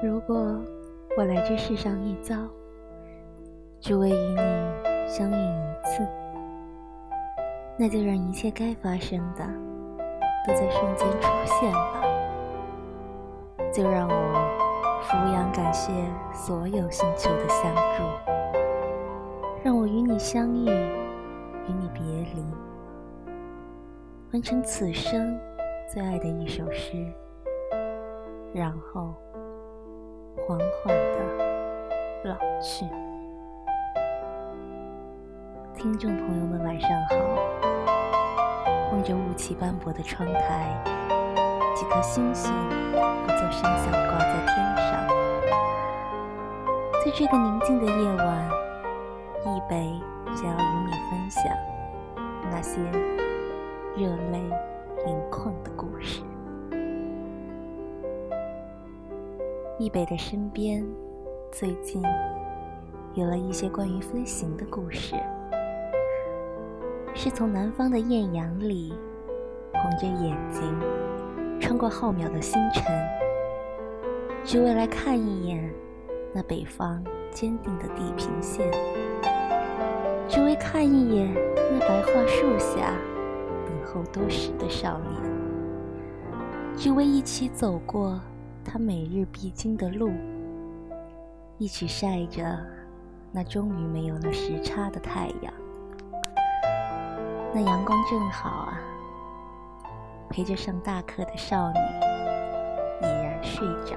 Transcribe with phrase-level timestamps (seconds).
[0.00, 0.36] 如果
[1.16, 2.36] 我来这世上一遭，
[3.80, 4.38] 只为与你
[5.08, 6.06] 相遇一次，
[7.76, 9.44] 那就让一切该发生的
[10.46, 12.04] 都在瞬间出现吧。
[13.72, 15.90] 就让我俯仰感谢
[16.32, 18.04] 所有星球的相助，
[19.64, 22.04] 让我与你相遇，与你别
[22.36, 22.44] 离，
[24.32, 25.36] 完成此生
[25.92, 27.04] 最爱的一首诗，
[28.54, 29.12] 然后
[30.46, 31.18] 缓缓的
[32.24, 32.86] 老去。
[35.74, 37.16] 听众朋友们，晚上好。
[38.90, 40.82] 望着雾气斑驳的窗台，
[41.74, 42.52] 几颗星星
[42.92, 45.06] 不作声响挂在天上。
[47.04, 48.50] 在这个宁静的夜晚，
[49.44, 49.92] 一北
[50.34, 51.44] 想要与你分享
[52.50, 52.80] 那些
[53.96, 54.38] 热泪
[55.06, 56.22] 盈眶的故事。
[59.80, 60.84] 一北的身边，
[61.52, 62.02] 最近
[63.14, 65.14] 有了一些关于飞行的故事。
[67.14, 68.92] 是从南方的艳阳里，
[69.72, 70.62] 红着眼睛，
[71.60, 72.84] 穿过浩渺的星辰，
[74.42, 75.72] 只为来看一眼
[76.34, 78.68] 那北方坚定的地平线，
[80.26, 82.94] 只为看一眼那白桦树下
[83.64, 85.22] 等候多时的少年，
[86.76, 88.20] 只为一起走过
[88.70, 90.12] 他每日必经的路，
[91.56, 92.44] 一起晒着
[93.32, 95.50] 那终于没有了时差的太阳。
[97.54, 98.78] 那阳光正好啊，
[100.28, 101.78] 陪着上大课的少女
[103.00, 103.96] 已然睡着，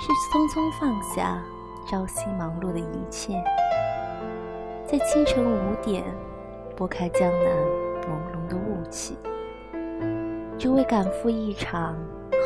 [0.00, 1.40] 是匆匆放下
[1.86, 3.40] 朝夕忙碌的一切，
[4.84, 6.04] 在清晨五点
[6.74, 7.56] 拨开江南
[8.02, 9.16] 朦胧的雾气，
[10.64, 11.94] 只为赶赴一场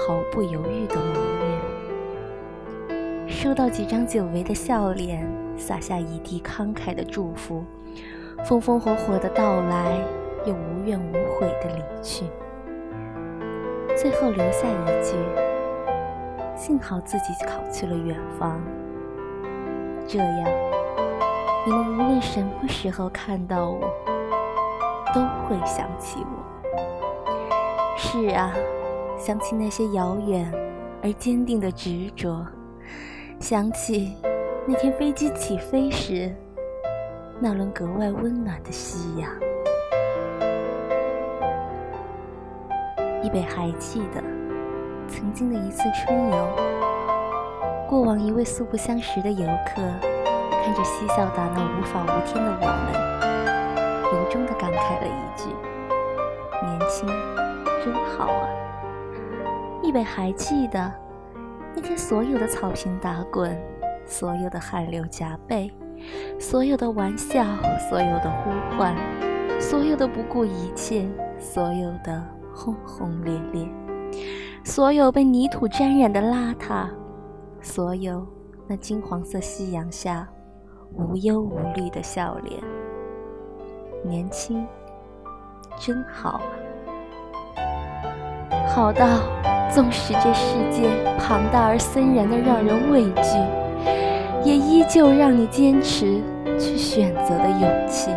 [0.04, 1.12] 毫不犹豫的谋
[2.88, 5.24] 略，收到几张久违的笑脸，
[5.56, 7.64] 洒下一地慷慨的祝福。
[8.44, 10.00] 风风火火的到来，
[10.44, 12.24] 又无怨无悔的离去，
[13.96, 15.14] 最后留下一句
[16.58, 18.60] ：“幸好自己考去了远方，
[20.08, 20.50] 这样
[21.64, 23.88] 你们无论什么时候看到我，
[25.14, 26.44] 都会想起我。”
[28.00, 28.54] 是啊，
[29.18, 30.50] 想起那些遥远
[31.02, 32.46] 而坚定的执着，
[33.40, 34.16] 想起
[34.66, 36.32] 那天飞机起飞时。
[37.40, 39.28] 那轮格外温暖的夕阳，
[43.20, 44.22] 一北还记得
[45.08, 46.48] 曾经的一次春游。
[47.88, 49.82] 过往一位素不相识的游客，
[50.50, 55.48] 看着嬉笑打闹、无法无天的我们，由衷的感慨了一句
[56.62, 57.08] ：“年轻
[57.84, 58.48] 真好啊！”
[59.82, 60.92] 一北还记得
[61.74, 63.56] 那天所有的草坪打滚，
[64.04, 65.72] 所有的汗流浃背。
[66.38, 67.44] 所有的玩笑，
[67.90, 68.94] 所有的呼唤，
[69.60, 71.08] 所有的不顾一切，
[71.40, 72.24] 所有的
[72.54, 73.68] 轰轰烈烈，
[74.64, 76.88] 所有被泥土沾染的邋遢，
[77.60, 78.24] 所有
[78.68, 80.28] 那金黄色夕阳下
[80.94, 82.62] 无忧无虑的笑脸，
[84.04, 84.64] 年轻
[85.80, 86.42] 真好啊！
[88.78, 89.04] 好到
[89.68, 93.36] 纵使这世界庞大而森然的让人畏惧。
[94.44, 96.22] 也依旧让你坚持
[96.60, 98.12] 去选择的勇气，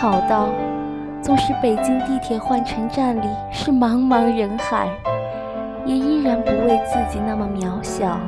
[0.00, 0.48] 好到
[1.20, 4.88] 纵使北京地铁换乘站里是茫茫人海，
[5.84, 8.18] 也依然不为自己那么渺小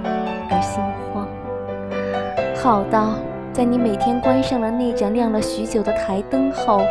[0.51, 1.25] 而心慌；
[2.63, 3.15] 好到
[3.55, 6.83] 在你每天关上了那盏亮了许久的台灯后，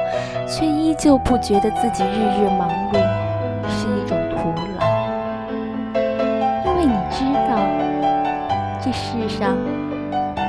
[0.47, 2.97] 却依旧不觉得自己日日忙碌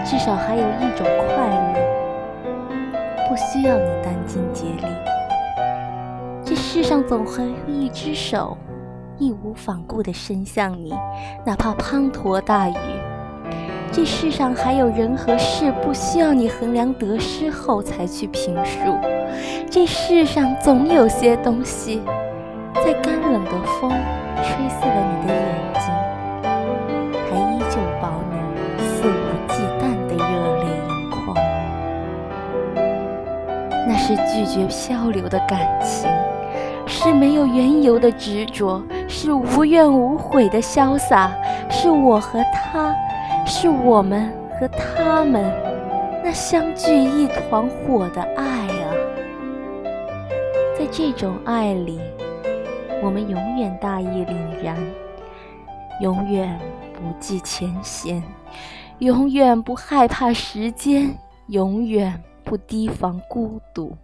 [0.09, 4.87] 至少还有一种快乐，不需要你殚精竭力。
[6.45, 8.57] 这世上总还有一只手，
[9.19, 10.95] 义无反顾地伸向你，
[11.45, 12.75] 哪怕滂沱大雨。
[13.91, 18.97] 这世上还有人和事，不需要你衡量得失后才去评述。
[19.69, 22.01] 这世上总有些东西，
[22.75, 23.91] 在干冷的风
[24.37, 25.93] 吹碎了你的眼睛，
[34.07, 36.09] 是拒绝漂流的感情，
[36.87, 41.33] 是没有缘由的执着，是无怨无悔的潇洒，
[41.69, 42.95] 是我和他，
[43.45, 45.53] 是我们和他们，
[46.23, 48.95] 那相聚一团火的爱啊！
[50.79, 51.99] 在这种爱里，
[53.03, 54.77] 我们永远大义凛然，
[56.01, 56.57] 永远
[56.93, 58.23] 不计前嫌，
[59.01, 61.13] 永远不害怕时间，
[61.49, 63.97] 永远不提防孤独，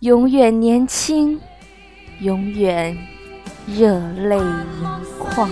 [0.00, 1.40] 永远年轻，
[2.20, 2.94] 永远
[3.66, 5.48] 热泪盈眶。